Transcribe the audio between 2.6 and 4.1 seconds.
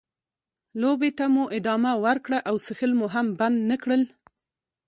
څښل مو هم بند نه کړل.